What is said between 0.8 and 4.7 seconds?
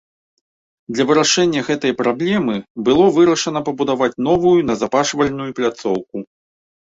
Для вырашэння гэтай праблемы было вырашана пабудаваць новую